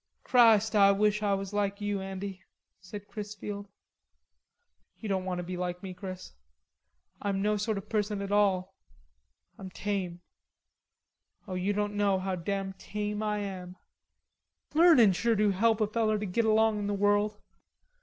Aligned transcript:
"Christ, 0.23 0.75
Ah 0.75 0.91
wish 0.93 1.21
Ah 1.21 1.35
was 1.35 1.53
like 1.53 1.79
you, 1.79 2.01
Andy," 2.01 2.41
said 2.79 3.07
Chrisfield. 3.07 3.67
"You 4.97 5.07
don't 5.07 5.25
want 5.25 5.37
to 5.37 5.43
be 5.43 5.57
like 5.57 5.83
me, 5.83 5.93
Chris. 5.93 6.33
I'm 7.21 7.39
no 7.43 7.55
sort 7.55 7.77
of 7.77 7.83
a 7.83 7.87
person 7.87 8.19
at 8.23 8.31
all. 8.31 8.73
I'm 9.59 9.69
tame. 9.69 10.21
O 11.47 11.53
you 11.53 11.71
don't 11.71 11.93
know 11.93 12.17
how 12.17 12.35
damn 12.35 12.73
tame 12.73 13.21
I 13.21 13.41
am." 13.41 13.75
"Learnin' 14.73 15.11
sure 15.13 15.35
do 15.35 15.51
help 15.51 15.79
a 15.79 15.85
feller 15.85 16.17
to 16.17 16.25
git 16.25 16.45
along 16.45 16.79
in 16.79 16.87
the 16.87 16.95
world." 16.95 17.37